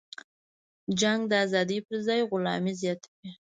جنگ 0.99 1.21
د 1.31 1.33
ازادۍ 1.45 1.79
پرځای 1.87 2.19
غلامي 2.29 2.73
زیاتوي. 2.81 3.29